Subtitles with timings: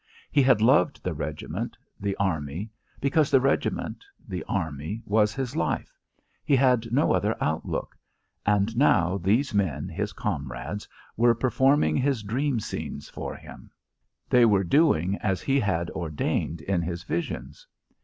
[0.31, 5.95] He had loved the regiment, the army, because the regiment, the army, was his life,
[6.43, 7.95] he had no other outlook;
[8.43, 13.69] and now these men, his comrades, were performing his dream scenes for him;
[14.27, 17.67] they were doing as he had ordained in his visions.